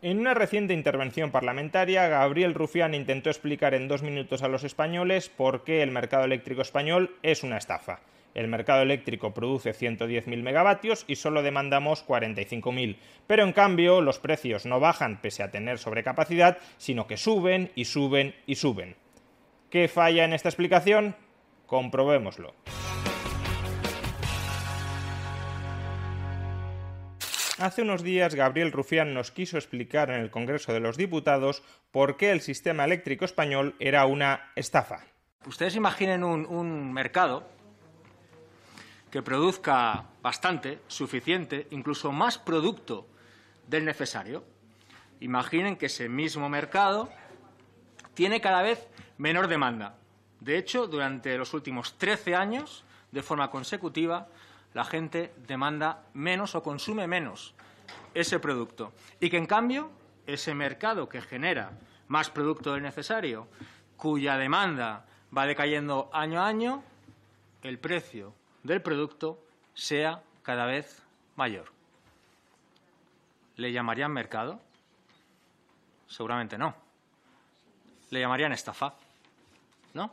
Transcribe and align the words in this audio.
En 0.00 0.20
una 0.20 0.32
reciente 0.32 0.74
intervención 0.74 1.32
parlamentaria, 1.32 2.06
Gabriel 2.06 2.54
Rufián 2.54 2.94
intentó 2.94 3.30
explicar 3.30 3.74
en 3.74 3.88
dos 3.88 4.04
minutos 4.04 4.44
a 4.44 4.48
los 4.48 4.62
españoles 4.62 5.28
por 5.28 5.64
qué 5.64 5.82
el 5.82 5.90
mercado 5.90 6.24
eléctrico 6.24 6.62
español 6.62 7.16
es 7.24 7.42
una 7.42 7.58
estafa. 7.58 7.98
El 8.32 8.46
mercado 8.46 8.82
eléctrico 8.82 9.34
produce 9.34 9.72
110.000 9.72 10.40
megavatios 10.40 11.04
y 11.08 11.16
solo 11.16 11.42
demandamos 11.42 12.06
45.000. 12.06 12.96
Pero 13.26 13.42
en 13.42 13.52
cambio, 13.52 14.00
los 14.00 14.20
precios 14.20 14.66
no 14.66 14.78
bajan 14.78 15.20
pese 15.20 15.42
a 15.42 15.50
tener 15.50 15.78
sobrecapacidad, 15.78 16.58
sino 16.76 17.08
que 17.08 17.16
suben 17.16 17.72
y 17.74 17.86
suben 17.86 18.36
y 18.46 18.54
suben. 18.54 18.94
¿Qué 19.68 19.88
falla 19.88 20.24
en 20.24 20.32
esta 20.32 20.48
explicación? 20.48 21.16
Comprobémoslo. 21.66 22.54
Hace 27.58 27.82
unos 27.82 28.04
días 28.04 28.36
Gabriel 28.36 28.70
Rufián 28.70 29.14
nos 29.14 29.32
quiso 29.32 29.56
explicar 29.56 30.10
en 30.10 30.20
el 30.20 30.30
Congreso 30.30 30.72
de 30.72 30.78
los 30.78 30.96
Diputados 30.96 31.64
por 31.90 32.16
qué 32.16 32.30
el 32.30 32.40
sistema 32.40 32.84
eléctrico 32.84 33.24
español 33.24 33.74
era 33.80 34.06
una 34.06 34.52
estafa. 34.54 35.00
Ustedes 35.44 35.74
imaginen 35.74 36.22
un, 36.22 36.46
un 36.46 36.92
mercado 36.92 37.48
que 39.10 39.22
produzca 39.22 40.04
bastante, 40.22 40.78
suficiente, 40.86 41.66
incluso 41.70 42.12
más 42.12 42.38
producto 42.38 43.08
del 43.66 43.84
necesario. 43.84 44.44
Imaginen 45.18 45.74
que 45.74 45.86
ese 45.86 46.08
mismo 46.08 46.48
mercado 46.48 47.08
tiene 48.14 48.40
cada 48.40 48.62
vez 48.62 48.86
menor 49.16 49.48
demanda. 49.48 49.98
De 50.38 50.58
hecho, 50.58 50.86
durante 50.86 51.36
los 51.36 51.52
últimos 51.54 51.98
13 51.98 52.36
años, 52.36 52.84
de 53.10 53.22
forma 53.24 53.50
consecutiva, 53.50 54.28
la 54.78 54.84
gente 54.84 55.34
demanda 55.48 56.04
menos 56.14 56.54
o 56.54 56.62
consume 56.62 57.08
menos 57.08 57.52
ese 58.14 58.38
producto. 58.38 58.92
Y 59.18 59.28
que, 59.28 59.36
en 59.36 59.46
cambio, 59.46 59.90
ese 60.24 60.54
mercado 60.54 61.08
que 61.08 61.20
genera 61.20 61.72
más 62.06 62.30
producto 62.30 62.72
del 62.72 62.84
necesario, 62.84 63.48
cuya 63.96 64.36
demanda 64.36 65.04
va 65.36 65.46
decayendo 65.46 66.08
año 66.12 66.40
a 66.40 66.46
año, 66.46 66.84
el 67.64 67.80
precio 67.80 68.32
del 68.62 68.80
producto 68.80 69.42
sea 69.74 70.22
cada 70.44 70.64
vez 70.64 71.02
mayor. 71.34 71.72
¿Le 73.56 73.72
llamarían 73.72 74.12
mercado? 74.12 74.60
Seguramente 76.06 76.56
no. 76.56 76.76
Le 78.10 78.20
llamarían 78.20 78.52
estafa. 78.52 78.94
¿No? 79.92 80.12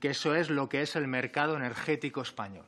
Que 0.00 0.08
eso 0.08 0.34
es 0.34 0.48
lo 0.48 0.66
que 0.66 0.80
es 0.80 0.96
el 0.96 1.06
mercado 1.08 1.56
energético 1.56 2.22
español. 2.22 2.64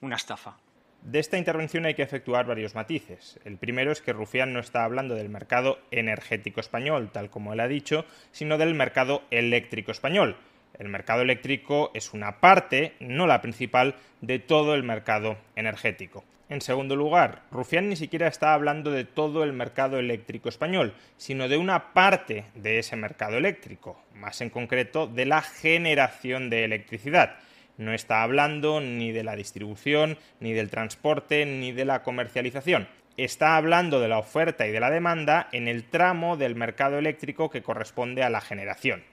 Una 0.00 0.14
estafa. 0.14 0.56
De 1.02 1.18
esta 1.18 1.38
intervención 1.38 1.84
hay 1.84 1.94
que 1.94 2.02
efectuar 2.02 2.46
varios 2.46 2.76
matices. 2.76 3.40
El 3.44 3.56
primero 3.56 3.90
es 3.90 4.00
que 4.00 4.12
Rufián 4.12 4.52
no 4.52 4.60
está 4.60 4.84
hablando 4.84 5.16
del 5.16 5.28
mercado 5.28 5.80
energético 5.90 6.60
español, 6.60 7.10
tal 7.12 7.30
como 7.30 7.52
él 7.52 7.58
ha 7.58 7.66
dicho, 7.66 8.04
sino 8.30 8.58
del 8.58 8.74
mercado 8.74 9.22
eléctrico 9.32 9.90
español. 9.90 10.36
El 10.78 10.88
mercado 10.88 11.22
eléctrico 11.22 11.90
es 11.94 12.12
una 12.14 12.38
parte, 12.38 12.94
no 13.00 13.26
la 13.26 13.40
principal, 13.40 13.96
de 14.20 14.38
todo 14.38 14.76
el 14.76 14.84
mercado 14.84 15.36
energético. 15.56 16.24
En 16.48 16.60
segundo 16.60 16.94
lugar, 16.94 17.42
Rufián 17.50 17.88
ni 17.88 17.96
siquiera 17.96 18.28
está 18.28 18.54
hablando 18.54 18.92
de 18.92 19.04
todo 19.04 19.42
el 19.42 19.52
mercado 19.52 19.98
eléctrico 19.98 20.48
español, 20.48 20.94
sino 21.16 21.48
de 21.48 21.56
una 21.56 21.92
parte 21.92 22.44
de 22.54 22.78
ese 22.78 22.94
mercado 22.94 23.36
eléctrico, 23.36 24.00
más 24.14 24.40
en 24.40 24.50
concreto 24.50 25.08
de 25.08 25.26
la 25.26 25.42
generación 25.42 26.50
de 26.50 26.64
electricidad. 26.64 27.36
No 27.78 27.94
está 27.94 28.22
hablando 28.22 28.80
ni 28.80 29.12
de 29.12 29.22
la 29.22 29.36
distribución, 29.36 30.18
ni 30.40 30.52
del 30.52 30.68
transporte, 30.68 31.46
ni 31.46 31.72
de 31.72 31.84
la 31.84 32.02
comercialización. 32.02 32.88
Está 33.16 33.56
hablando 33.56 34.00
de 34.00 34.08
la 34.08 34.18
oferta 34.18 34.66
y 34.66 34.72
de 34.72 34.80
la 34.80 34.90
demanda 34.90 35.48
en 35.52 35.68
el 35.68 35.84
tramo 35.84 36.36
del 36.36 36.56
mercado 36.56 36.98
eléctrico 36.98 37.50
que 37.50 37.62
corresponde 37.62 38.22
a 38.24 38.30
la 38.30 38.40
generación. 38.40 39.04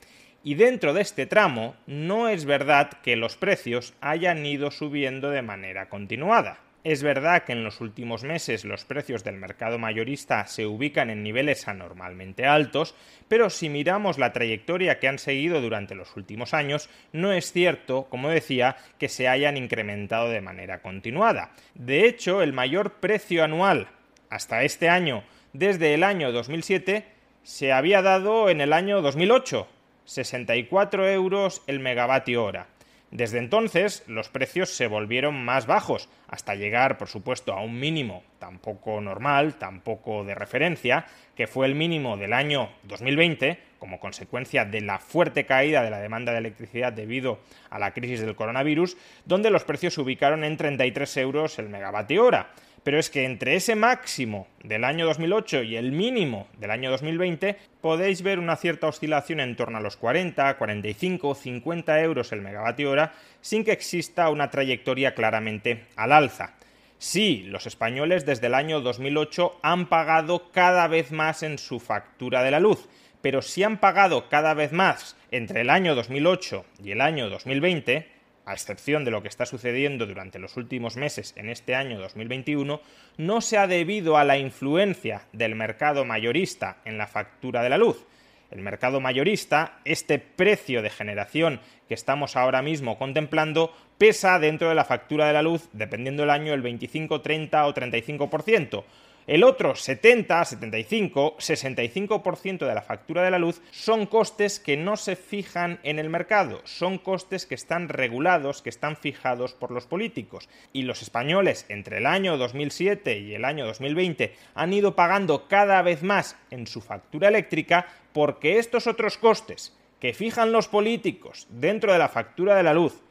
Y 0.44 0.56
dentro 0.56 0.94
de 0.94 1.02
este 1.02 1.28
tramo 1.28 1.76
no 1.88 2.28
es 2.28 2.46
verdad 2.46 2.90
que 3.04 3.16
los 3.16 3.36
precios 3.36 3.94
hayan 4.02 4.46
ido 4.46 4.72
subiendo 4.72 5.30
de 5.30 5.42
manera 5.42 5.88
continuada. 5.88 6.65
Es 6.86 7.02
verdad 7.02 7.46
que 7.46 7.54
en 7.54 7.64
los 7.64 7.82
últimos 7.82 8.24
meses 8.24 8.64
los 8.64 8.86
precios 8.86 9.24
del 9.24 9.38
mercado 9.38 9.80
mayorista 9.80 10.46
se 10.46 10.68
ubican 10.68 11.10
en 11.10 11.24
niveles 11.24 11.68
anormalmente 11.68 12.46
altos, 12.46 12.94
pero 13.28 13.50
si 13.50 13.70
miramos 13.70 14.20
la 14.20 14.34
trayectoria 14.34 15.00
que 15.00 15.08
han 15.08 15.18
seguido 15.18 15.62
durante 15.62 15.96
los 15.96 16.16
últimos 16.16 16.54
años, 16.54 16.88
no 17.12 17.34
es 17.34 17.52
cierto, 17.52 18.06
como 18.12 18.30
decía, 18.30 18.78
que 19.00 19.10
se 19.10 19.28
hayan 19.28 19.58
incrementado 19.58 20.30
de 20.30 20.42
manera 20.42 20.84
continuada. 20.84 21.54
De 21.74 22.06
hecho, 22.06 22.44
el 22.44 22.54
mayor 22.54 23.00
precio 23.00 23.44
anual 23.44 23.88
hasta 24.30 24.62
este 24.62 24.88
año, 24.88 25.24
desde 25.54 25.96
el 25.96 26.04
año 26.04 26.32
2007, 26.32 27.04
se 27.42 27.74
había 27.74 28.04
dado 28.04 28.48
en 28.52 28.62
el 28.62 28.74
año 28.74 29.02
2008, 29.02 29.68
64 30.06 31.10
euros 31.10 31.64
el 31.66 31.80
megavatio 31.80 32.44
hora. 32.44 32.68
Desde 33.16 33.38
entonces 33.38 34.04
los 34.08 34.28
precios 34.28 34.72
se 34.72 34.88
volvieron 34.88 35.46
más 35.46 35.68
bajos, 35.68 36.10
hasta 36.28 36.54
llegar, 36.54 36.98
por 36.98 37.08
supuesto, 37.08 37.54
a 37.54 37.62
un 37.62 37.80
mínimo 37.80 38.24
tampoco 38.40 39.00
normal, 39.00 39.54
tampoco 39.54 40.26
de 40.26 40.36
referencia, 40.36 41.06
que 41.34 41.48
fue 41.48 41.66
el 41.66 41.76
mínimo 41.76 42.18
del 42.18 42.34
año 42.34 42.72
2020, 42.84 43.58
como 43.80 44.02
consecuencia 44.02 44.66
de 44.66 44.82
la 44.82 45.00
fuerte 45.00 45.46
caída 45.46 45.82
de 45.82 45.92
la 45.92 46.02
demanda 46.02 46.34
de 46.34 46.40
electricidad 46.40 46.92
debido 46.92 47.40
a 47.70 47.80
la 47.80 47.94
crisis 47.94 48.20
del 48.20 48.36
coronavirus, 48.36 48.98
donde 49.24 49.50
los 49.50 49.64
precios 49.64 49.94
se 49.94 50.02
ubicaron 50.02 50.44
en 50.44 50.58
33 50.58 51.16
euros 51.16 51.58
el 51.58 51.70
megavatio 51.70 52.26
hora 52.26 52.50
pero 52.86 53.00
es 53.00 53.10
que 53.10 53.26
entre 53.26 53.56
ese 53.56 53.76
máximo 53.76 54.48
del 54.64 54.84
año 54.84 55.08
2008 55.08 55.64
y 55.64 55.76
el 55.76 55.92
mínimo 55.92 56.48
del 56.60 56.70
año 56.70 56.92
2020 56.92 57.58
podéis 57.82 58.22
ver 58.22 58.38
una 58.38 58.56
cierta 58.58 58.86
oscilación 58.86 59.40
en 59.40 59.56
torno 59.56 59.80
a 59.80 59.82
los 59.82 59.98
40, 59.98 60.56
45, 60.56 61.34
50 61.34 62.02
euros 62.02 62.32
el 62.32 62.44
megavatio 62.44 62.92
hora 62.92 63.14
sin 63.42 63.64
que 63.64 63.72
exista 63.72 64.30
una 64.30 64.52
trayectoria 64.52 65.16
claramente 65.16 65.86
al 65.96 66.12
alza. 66.12 66.54
Sí, 67.00 67.46
los 67.48 67.66
españoles 67.66 68.24
desde 68.24 68.48
el 68.48 68.54
año 68.54 68.82
2008 68.82 69.62
han 69.64 69.90
pagado 69.90 70.52
cada 70.52 70.88
vez 70.88 71.12
más 71.12 71.42
en 71.42 71.58
su 71.58 71.80
factura 71.80 72.44
de 72.44 72.52
la 72.52 72.60
luz, 72.60 72.88
pero 73.24 73.42
si 73.42 73.64
han 73.64 73.80
pagado 73.80 74.30
cada 74.30 74.54
vez 74.54 74.72
más 74.74 75.18
entre 75.32 75.62
el 75.62 75.72
año 75.72 75.96
2008 75.96 76.64
y 76.84 76.92
el 76.92 77.02
año 77.02 77.32
2020, 77.32 78.15
a 78.46 78.54
excepción 78.54 79.04
de 79.04 79.12
lo 79.12 79.22
que 79.22 79.28
está 79.28 79.46
sucediendo 79.46 80.06
durante 80.06 80.40
los 80.40 80.56
últimos 80.58 80.98
meses 80.98 81.34
en 81.36 81.50
este 81.50 81.76
año 81.76 82.00
2021, 82.00 82.80
no 83.18 83.42
se 83.42 83.58
ha 83.58 83.68
debido 83.68 84.18
a 84.18 84.24
la 84.24 84.38
influencia 84.38 85.24
del 85.34 85.56
mercado 85.56 86.06
mayorista 86.06 86.78
en 86.86 86.98
la 86.98 87.08
factura 87.08 87.64
de 87.64 87.70
la 87.70 87.78
luz. 87.78 88.06
El 88.52 88.62
mercado 88.62 89.02
mayorista, 89.02 89.80
este 89.84 90.20
precio 90.20 90.82
de 90.82 90.90
generación 90.90 91.60
que 91.88 91.96
estamos 91.96 92.36
ahora 92.36 92.62
mismo 92.62 92.98
contemplando, 92.98 93.74
pesa 93.98 94.40
dentro 94.40 94.70
de 94.70 94.76
la 94.76 94.86
factura 94.86 95.28
de 95.28 95.34
la 95.34 95.42
luz, 95.42 95.68
dependiendo 95.74 96.24
del 96.24 96.30
año, 96.30 96.54
el 96.54 96.62
25, 96.62 97.22
30 97.22 97.66
o 97.66 97.74
35%. 97.74 98.84
El 99.28 99.44
otro 99.44 99.76
70, 99.76 100.46
75, 100.46 101.38
65% 101.40 102.68
de 102.68 102.76
la 102.76 102.84
factura 102.84 103.24
de 103.24 103.32
la 103.32 103.40
luz 103.40 103.60
son 103.72 104.06
costes 104.06 104.60
que 104.60 104.78
no 104.78 104.98
se 104.98 105.16
fijan 105.16 105.80
en 105.82 105.98
el 105.98 106.12
mercado, 106.12 106.62
son 106.64 107.00
costes 107.00 107.48
que 107.48 107.56
están 107.56 107.90
regulados, 107.90 108.62
que 108.62 108.70
están 108.70 108.96
fijados 108.96 109.56
por 109.56 109.72
los 109.72 109.88
políticos. 109.88 110.48
Y 110.74 110.84
los 110.84 111.02
españoles 111.02 111.66
entre 111.70 111.98
el 111.98 112.06
año 112.06 112.38
2007 112.38 113.18
y 113.18 113.34
el 113.34 113.46
año 113.46 113.66
2020 113.66 114.36
han 114.54 114.74
ido 114.74 114.96
pagando 114.96 115.48
cada 115.48 115.82
vez 115.82 116.04
más 116.04 116.38
en 116.52 116.68
su 116.68 116.82
factura 116.82 117.30
eléctrica 117.30 117.88
porque 118.14 118.60
estos 118.60 118.86
otros 118.86 119.18
costes 119.18 119.76
que 120.00 120.14
fijan 120.14 120.52
los 120.52 120.68
políticos 120.68 121.48
dentro 121.50 121.92
de 121.92 121.98
la 121.98 122.10
factura 122.10 122.56
de 122.56 122.62
la 122.62 122.76
luz, 122.76 123.02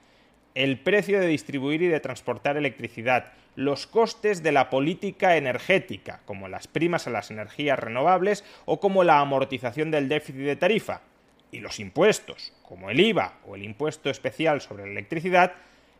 el 0.54 0.78
precio 0.78 1.20
de 1.20 1.26
distribuir 1.26 1.82
y 1.82 1.88
de 1.88 2.00
transportar 2.00 2.56
electricidad, 2.56 3.32
los 3.56 3.86
costes 3.86 4.42
de 4.42 4.52
la 4.52 4.70
política 4.70 5.36
energética, 5.36 6.20
como 6.24 6.48
las 6.48 6.68
primas 6.68 7.06
a 7.06 7.10
las 7.10 7.30
energías 7.30 7.78
renovables 7.78 8.44
o 8.64 8.80
como 8.80 9.04
la 9.04 9.20
amortización 9.20 9.90
del 9.90 10.08
déficit 10.08 10.42
de 10.42 10.56
tarifa, 10.56 11.02
y 11.54 11.60
los 11.60 11.78
impuestos, 11.78 12.52
como 12.62 12.90
el 12.90 12.98
IVA 12.98 13.34
o 13.46 13.54
el 13.54 13.62
impuesto 13.62 14.10
especial 14.10 14.60
sobre 14.60 14.84
la 14.84 14.90
electricidad, 14.90 15.52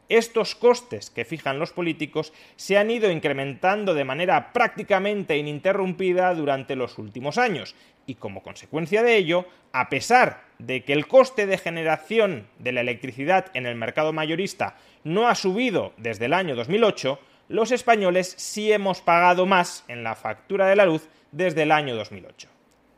estos 0.09 0.55
costes 0.55 1.11
que 1.11 1.25
fijan 1.25 1.59
los 1.59 1.73
políticos 1.73 2.33
se 2.57 2.79
han 2.79 2.91
ido 2.91 3.11
incrementando 3.11 3.95
de 3.95 4.05
manera 4.05 4.53
prácticamente 4.53 5.37
ininterrumpida 5.37 6.35
durante 6.35 6.77
los 6.77 6.99
últimos 6.99 7.39
años 7.39 7.75
y 8.07 8.17
como 8.17 8.43
consecuencia 8.43 9.03
de 9.03 9.17
ello, 9.17 9.47
a 9.73 9.89
pesar 9.89 10.45
de 10.59 10.85
que 10.85 10.93
el 10.93 11.07
coste 11.07 11.47
de 11.47 11.59
generación 11.59 12.47
de 12.59 12.73
la 12.73 12.83
electricidad 12.83 13.47
en 13.55 13.67
el 13.67 13.77
mercado 13.77 14.13
mayorista 14.13 14.77
no 15.05 15.29
ha 15.29 15.35
subido 15.35 15.93
desde 15.97 16.27
el 16.27 16.35
año 16.35 16.55
2008, 16.55 17.19
los 17.49 17.73
españoles 17.73 18.35
sí 18.39 18.73
hemos 18.73 19.01
pagado 19.01 19.47
más 19.47 19.85
en 19.89 20.05
la 20.05 20.15
factura 20.15 20.67
de 20.67 20.77
la 20.77 20.87
luz 20.87 21.09
desde 21.33 21.63
el 21.63 21.73
año 21.73 21.95
2008. 21.97 22.49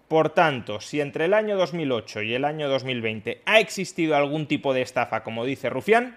Por 0.09 0.31
tanto, 0.31 0.81
si 0.81 1.01
entre 1.01 1.25
el 1.25 1.35
año 1.35 1.57
2008 1.57 2.23
y 2.23 2.35
el 2.35 2.45
año 2.45 2.69
2020 2.69 3.43
ha 3.45 3.59
existido 3.59 4.15
algún 4.15 4.47
tipo 4.47 4.73
de 4.73 4.83
estafa, 4.83 5.25
como 5.25 5.45
dice 5.45 5.69
Rufián, 5.69 6.17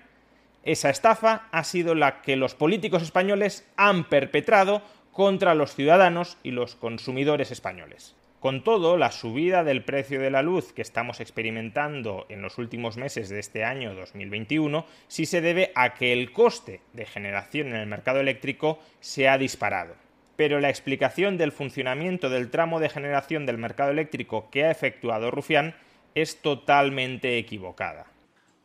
esa 0.63 0.89
estafa 0.89 1.47
ha 1.51 1.63
sido 1.63 1.95
la 1.95 2.21
que 2.21 2.35
los 2.35 2.55
políticos 2.55 3.03
españoles 3.03 3.67
han 3.77 4.03
perpetrado 4.03 4.81
contra 5.11 5.55
los 5.55 5.75
ciudadanos 5.75 6.37
y 6.43 6.51
los 6.51 6.75
consumidores 6.75 7.51
españoles. 7.51 8.15
Con 8.39 8.63
todo, 8.63 8.95
la 8.95 9.11
subida 9.11 9.65
del 9.65 9.83
precio 9.83 10.21
de 10.21 10.31
la 10.31 10.41
luz 10.41 10.71
que 10.71 10.81
estamos 10.81 11.19
experimentando 11.19 12.25
en 12.29 12.41
los 12.41 12.57
últimos 12.57 12.95
meses 12.95 13.27
de 13.27 13.39
este 13.39 13.65
año 13.65 13.93
2021 13.95 14.85
sí 15.09 15.25
se 15.25 15.41
debe 15.41 15.73
a 15.75 15.93
que 15.93 16.13
el 16.13 16.31
coste 16.31 16.79
de 16.93 17.05
generación 17.05 17.67
en 17.67 17.75
el 17.75 17.87
mercado 17.87 18.21
eléctrico 18.21 18.79
se 19.01 19.27
ha 19.27 19.37
disparado. 19.37 19.95
Pero 20.37 20.61
la 20.61 20.69
explicación 20.69 21.37
del 21.37 21.51
funcionamiento 21.51 22.29
del 22.29 22.49
tramo 22.49 22.79
de 22.79 22.87
generación 22.87 23.45
del 23.45 23.57
mercado 23.57 23.91
eléctrico 23.91 24.49
que 24.49 24.63
ha 24.63 24.71
efectuado 24.71 25.31
Rufián 25.31 25.75
es 26.15 26.41
totalmente 26.41 27.37
equivocada. 27.37 28.05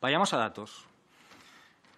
Vayamos 0.01 0.33
a 0.35 0.37
datos. 0.37 0.87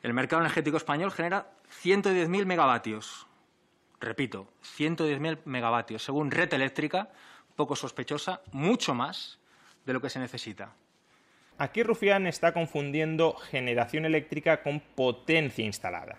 El 0.06 0.14
mercado 0.14 0.40
energético 0.42 0.76
español 0.76 1.10
genera 1.10 1.50
110.000 1.82 2.46
megavatios. 2.46 3.26
Repito, 3.98 4.46
110.000 4.78 5.38
megavatios. 5.46 6.04
Según 6.04 6.30
Red 6.30 6.54
Eléctrica, 6.54 7.10
poco 7.56 7.74
sospechosa, 7.74 8.40
mucho 8.52 8.94
más 8.94 9.40
de 9.84 9.92
lo 9.92 10.00
que 10.00 10.08
se 10.08 10.20
necesita. 10.20 10.74
Aquí 11.58 11.82
Rufián 11.82 12.28
está 12.28 12.52
confundiendo 12.52 13.34
generación 13.34 14.04
eléctrica 14.04 14.62
con 14.62 14.78
potencia 14.78 15.64
instalada. 15.64 16.18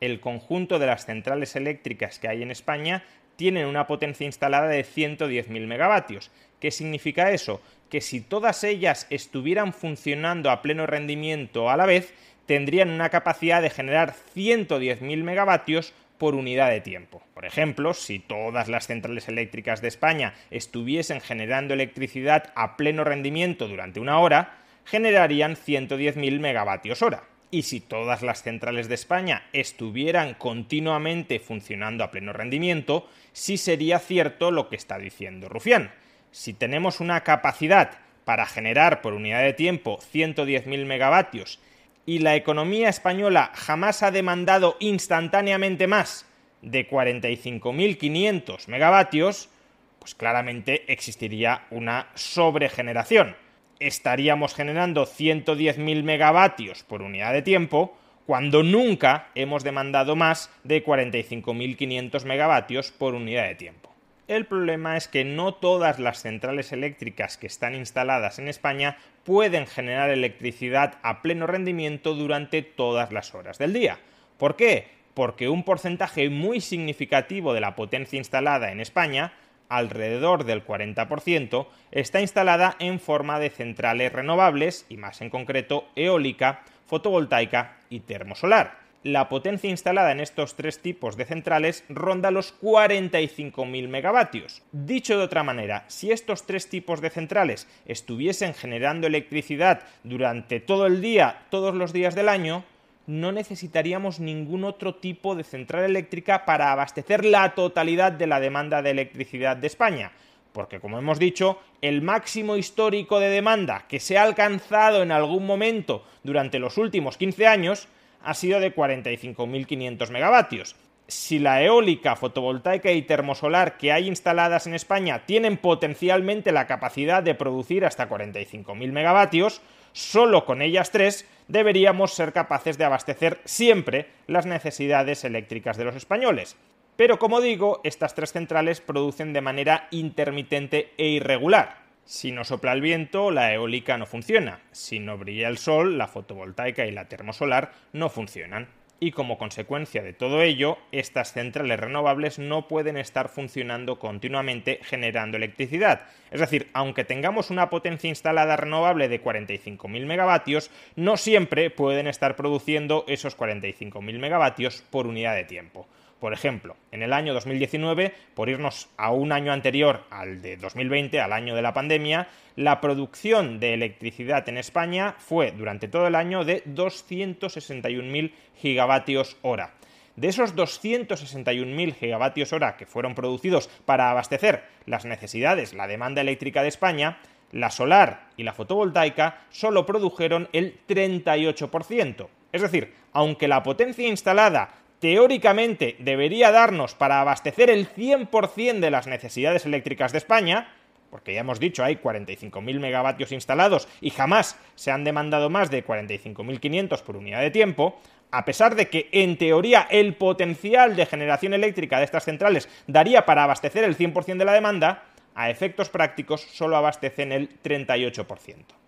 El 0.00 0.18
conjunto 0.20 0.78
de 0.78 0.86
las 0.86 1.04
centrales 1.04 1.56
eléctricas 1.56 2.18
que 2.18 2.28
hay 2.28 2.42
en 2.42 2.50
España 2.50 3.04
tienen 3.36 3.66
una 3.66 3.86
potencia 3.86 4.24
instalada 4.24 4.68
de 4.68 4.82
110.000 4.82 5.66
megavatios. 5.66 6.30
¿Qué 6.58 6.70
significa 6.70 7.30
eso? 7.30 7.60
Que 7.90 8.00
si 8.00 8.22
todas 8.22 8.64
ellas 8.64 9.06
estuvieran 9.10 9.74
funcionando 9.74 10.50
a 10.50 10.62
pleno 10.62 10.86
rendimiento 10.86 11.68
a 11.68 11.76
la 11.76 11.84
vez, 11.84 12.14
tendrían 12.46 12.90
una 12.90 13.10
capacidad 13.10 13.60
de 13.60 13.70
generar 13.70 14.14
110.000 14.34 15.22
megavatios 15.22 15.92
por 16.18 16.34
unidad 16.34 16.70
de 16.70 16.80
tiempo. 16.80 17.22
Por 17.34 17.44
ejemplo, 17.44 17.92
si 17.92 18.18
todas 18.18 18.68
las 18.68 18.86
centrales 18.86 19.28
eléctricas 19.28 19.82
de 19.82 19.88
España 19.88 20.34
estuviesen 20.50 21.20
generando 21.20 21.74
electricidad 21.74 22.52
a 22.54 22.76
pleno 22.76 23.04
rendimiento 23.04 23.68
durante 23.68 24.00
una 24.00 24.18
hora, 24.18 24.58
generarían 24.84 25.56
110.000 25.56 26.40
megavatios 26.40 27.02
hora. 27.02 27.24
Y 27.50 27.62
si 27.62 27.80
todas 27.80 28.22
las 28.22 28.42
centrales 28.42 28.88
de 28.88 28.94
España 28.94 29.44
estuvieran 29.52 30.34
continuamente 30.34 31.38
funcionando 31.38 32.02
a 32.02 32.10
pleno 32.10 32.32
rendimiento, 32.32 33.08
sí 33.32 33.56
sería 33.56 33.98
cierto 33.98 34.50
lo 34.50 34.68
que 34.68 34.76
está 34.76 34.98
diciendo 34.98 35.48
Rufián. 35.48 35.92
Si 36.32 36.52
tenemos 36.54 37.00
una 37.00 37.22
capacidad 37.22 37.98
para 38.24 38.46
generar 38.46 39.00
por 39.00 39.14
unidad 39.14 39.42
de 39.42 39.52
tiempo 39.52 39.98
110.000 40.12 40.84
megavatios 40.86 41.60
y 42.06 42.20
la 42.20 42.36
economía 42.36 42.88
española 42.88 43.50
jamás 43.54 44.02
ha 44.04 44.12
demandado 44.12 44.76
instantáneamente 44.78 45.88
más 45.88 46.24
de 46.62 46.88
45.500 46.88 48.68
megavatios, 48.68 49.50
pues 49.98 50.14
claramente 50.14 50.90
existiría 50.90 51.66
una 51.70 52.08
sobregeneración. 52.14 53.36
Estaríamos 53.80 54.54
generando 54.54 55.04
110.000 55.04 56.02
megavatios 56.04 56.84
por 56.84 57.02
unidad 57.02 57.32
de 57.32 57.42
tiempo 57.42 57.98
cuando 58.24 58.62
nunca 58.62 59.28
hemos 59.34 59.64
demandado 59.64 60.16
más 60.16 60.50
de 60.64 60.84
45.500 60.84 62.24
megavatios 62.24 62.92
por 62.92 63.14
unidad 63.14 63.48
de 63.48 63.54
tiempo. 63.56 63.95
El 64.28 64.44
problema 64.44 64.96
es 64.96 65.06
que 65.06 65.24
no 65.24 65.54
todas 65.54 66.00
las 66.00 66.22
centrales 66.22 66.72
eléctricas 66.72 67.36
que 67.36 67.46
están 67.46 67.76
instaladas 67.76 68.40
en 68.40 68.48
España 68.48 68.98
pueden 69.22 69.68
generar 69.68 70.10
electricidad 70.10 70.98
a 71.02 71.22
pleno 71.22 71.46
rendimiento 71.46 72.14
durante 72.14 72.62
todas 72.62 73.12
las 73.12 73.36
horas 73.36 73.58
del 73.58 73.72
día. 73.72 74.00
¿Por 74.36 74.56
qué? 74.56 74.88
Porque 75.14 75.48
un 75.48 75.62
porcentaje 75.62 76.28
muy 76.28 76.60
significativo 76.60 77.54
de 77.54 77.60
la 77.60 77.76
potencia 77.76 78.18
instalada 78.18 78.72
en 78.72 78.80
España, 78.80 79.32
alrededor 79.68 80.44
del 80.44 80.66
40%, 80.66 81.68
está 81.92 82.20
instalada 82.20 82.74
en 82.80 82.98
forma 82.98 83.38
de 83.38 83.50
centrales 83.50 84.12
renovables 84.12 84.86
y 84.88 84.96
más 84.96 85.20
en 85.20 85.30
concreto 85.30 85.86
eólica, 85.94 86.62
fotovoltaica 86.86 87.76
y 87.90 88.00
termosolar 88.00 88.85
la 89.02 89.28
potencia 89.28 89.70
instalada 89.70 90.12
en 90.12 90.20
estos 90.20 90.56
tres 90.56 90.80
tipos 90.80 91.16
de 91.16 91.24
centrales 91.24 91.84
ronda 91.88 92.30
los 92.30 92.58
45.000 92.60 93.88
megavatios. 93.88 94.62
Dicho 94.72 95.16
de 95.16 95.24
otra 95.24 95.42
manera, 95.42 95.84
si 95.88 96.10
estos 96.10 96.44
tres 96.44 96.68
tipos 96.68 97.00
de 97.00 97.10
centrales 97.10 97.68
estuviesen 97.86 98.54
generando 98.54 99.06
electricidad 99.06 99.82
durante 100.02 100.60
todo 100.60 100.86
el 100.86 101.00
día, 101.00 101.46
todos 101.50 101.74
los 101.74 101.92
días 101.92 102.14
del 102.14 102.28
año, 102.28 102.64
no 103.06 103.32
necesitaríamos 103.32 104.18
ningún 104.18 104.64
otro 104.64 104.96
tipo 104.96 105.34
de 105.36 105.44
central 105.44 105.84
eléctrica 105.84 106.44
para 106.44 106.72
abastecer 106.72 107.24
la 107.24 107.54
totalidad 107.54 108.12
de 108.12 108.26
la 108.26 108.40
demanda 108.40 108.82
de 108.82 108.90
electricidad 108.90 109.56
de 109.56 109.68
España. 109.68 110.12
Porque, 110.52 110.80
como 110.80 110.98
hemos 110.98 111.18
dicho, 111.18 111.60
el 111.82 112.02
máximo 112.02 112.56
histórico 112.56 113.20
de 113.20 113.28
demanda 113.28 113.84
que 113.88 114.00
se 114.00 114.18
ha 114.18 114.22
alcanzado 114.22 115.02
en 115.02 115.12
algún 115.12 115.46
momento 115.46 116.04
durante 116.24 116.58
los 116.58 116.78
últimos 116.78 117.16
15 117.16 117.46
años 117.46 117.88
ha 118.26 118.34
sido 118.34 118.60
de 118.60 118.74
45.500 118.74 120.10
megavatios. 120.10 120.76
Si 121.08 121.38
la 121.38 121.62
eólica, 121.62 122.16
fotovoltaica 122.16 122.90
y 122.90 123.02
termosolar 123.02 123.78
que 123.78 123.92
hay 123.92 124.08
instaladas 124.08 124.66
en 124.66 124.74
España 124.74 125.24
tienen 125.24 125.56
potencialmente 125.56 126.50
la 126.50 126.66
capacidad 126.66 127.22
de 127.22 127.36
producir 127.36 127.84
hasta 127.84 128.08
45.000 128.08 128.90
megavatios, 128.90 129.62
solo 129.92 130.44
con 130.44 130.62
ellas 130.62 130.90
tres 130.90 131.24
deberíamos 131.46 132.12
ser 132.12 132.32
capaces 132.32 132.76
de 132.76 132.84
abastecer 132.84 133.40
siempre 133.44 134.08
las 134.26 134.46
necesidades 134.46 135.22
eléctricas 135.22 135.76
de 135.76 135.84
los 135.84 135.94
españoles. 135.94 136.56
Pero 136.96 137.20
como 137.20 137.40
digo, 137.40 137.80
estas 137.84 138.14
tres 138.14 138.32
centrales 138.32 138.80
producen 138.80 139.32
de 139.32 139.42
manera 139.42 139.86
intermitente 139.92 140.92
e 140.98 141.06
irregular. 141.06 141.85
Si 142.08 142.30
no 142.30 142.44
sopla 142.44 142.72
el 142.72 142.82
viento, 142.82 143.32
la 143.32 143.52
eólica 143.52 143.98
no 143.98 144.06
funciona. 144.06 144.60
Si 144.70 145.00
no 145.00 145.18
brilla 145.18 145.48
el 145.48 145.58
sol, 145.58 145.98
la 145.98 146.06
fotovoltaica 146.06 146.86
y 146.86 146.92
la 146.92 147.08
termosolar 147.08 147.72
no 147.92 148.08
funcionan. 148.08 148.68
y 148.98 149.10
como 149.10 149.36
consecuencia 149.36 150.02
de 150.02 150.14
todo 150.14 150.40
ello, 150.40 150.78
estas 150.90 151.32
centrales 151.32 151.78
renovables 151.78 152.38
no 152.38 152.66
pueden 152.66 152.96
estar 152.96 153.28
funcionando 153.28 153.98
continuamente 153.98 154.80
generando 154.82 155.36
electricidad. 155.36 156.06
Es 156.30 156.40
decir, 156.40 156.70
aunque 156.72 157.04
tengamos 157.04 157.50
una 157.50 157.68
potencia 157.68 158.08
instalada 158.08 158.56
renovable 158.56 159.08
de 159.08 159.22
45.000 159.22 160.06
megavatios, 160.06 160.70
no 160.94 161.18
siempre 161.18 161.68
pueden 161.68 162.06
estar 162.06 162.36
produciendo 162.36 163.04
esos 163.06 163.36
45.000 163.36 164.18
megavatios 164.18 164.82
por 164.90 165.06
unidad 165.06 165.34
de 165.34 165.44
tiempo. 165.44 165.86
Por 166.20 166.32
ejemplo, 166.32 166.76
en 166.92 167.02
el 167.02 167.12
año 167.12 167.34
2019, 167.34 168.14
por 168.34 168.48
irnos 168.48 168.88
a 168.96 169.10
un 169.10 169.32
año 169.32 169.52
anterior 169.52 170.04
al 170.10 170.40
de 170.40 170.56
2020, 170.56 171.20
al 171.20 171.32
año 171.32 171.54
de 171.54 171.62
la 171.62 171.74
pandemia, 171.74 172.28
la 172.56 172.80
producción 172.80 173.60
de 173.60 173.74
electricidad 173.74 174.48
en 174.48 174.56
España 174.56 175.14
fue 175.18 175.52
durante 175.52 175.88
todo 175.88 176.06
el 176.06 176.14
año 176.14 176.44
de 176.44 176.64
261.000 176.64 178.32
gigavatios 178.56 179.36
hora. 179.42 179.74
De 180.16 180.28
esos 180.28 180.56
261.000 180.56 181.94
gigavatios 181.94 182.54
hora 182.54 182.78
que 182.78 182.86
fueron 182.86 183.14
producidos 183.14 183.68
para 183.84 184.10
abastecer 184.10 184.64
las 184.86 185.04
necesidades, 185.04 185.74
la 185.74 185.86
demanda 185.86 186.22
eléctrica 186.22 186.62
de 186.62 186.68
España, 186.68 187.18
la 187.52 187.70
solar 187.70 188.28
y 188.38 188.42
la 188.42 188.54
fotovoltaica 188.54 189.42
solo 189.50 189.84
produjeron 189.84 190.48
el 190.54 190.80
38%. 190.88 192.28
Es 192.52 192.62
decir, 192.62 192.94
aunque 193.12 193.48
la 193.48 193.62
potencia 193.62 194.08
instalada 194.08 194.70
teóricamente 195.00 195.96
debería 195.98 196.50
darnos 196.50 196.94
para 196.94 197.20
abastecer 197.20 197.70
el 197.70 197.88
100% 197.88 198.80
de 198.80 198.90
las 198.90 199.06
necesidades 199.06 199.66
eléctricas 199.66 200.12
de 200.12 200.18
España, 200.18 200.72
porque 201.10 201.34
ya 201.34 201.40
hemos 201.40 201.60
dicho, 201.60 201.84
hay 201.84 201.96
45.000 201.96 202.80
megavatios 202.80 203.32
instalados 203.32 203.88
y 204.00 204.10
jamás 204.10 204.58
se 204.74 204.90
han 204.90 205.04
demandado 205.04 205.50
más 205.50 205.70
de 205.70 205.84
45.500 205.84 207.02
por 207.02 207.16
unidad 207.16 207.40
de 207.40 207.50
tiempo, 207.50 208.00
a 208.30 208.44
pesar 208.44 208.74
de 208.74 208.88
que 208.88 209.08
en 209.12 209.38
teoría 209.38 209.86
el 209.90 210.14
potencial 210.14 210.96
de 210.96 211.06
generación 211.06 211.54
eléctrica 211.54 211.98
de 211.98 212.04
estas 212.04 212.24
centrales 212.24 212.68
daría 212.86 213.24
para 213.24 213.44
abastecer 213.44 213.84
el 213.84 213.96
100% 213.96 214.38
de 214.38 214.44
la 214.44 214.52
demanda, 214.52 215.04
a 215.34 215.50
efectos 215.50 215.90
prácticos 215.90 216.40
solo 216.40 216.76
abastecen 216.76 217.30
el 217.30 217.62
38%. 217.62 218.85